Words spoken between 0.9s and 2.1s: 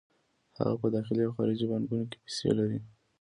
داخلي او خارجي بانکونو